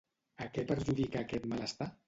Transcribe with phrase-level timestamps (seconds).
[0.45, 1.93] A què perjudica aquest malestar?